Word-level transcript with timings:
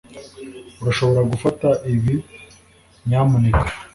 Urashobora 0.81 1.21
gufata 1.33 1.67
ibi 1.93 2.15
nyamuneka 3.07 3.69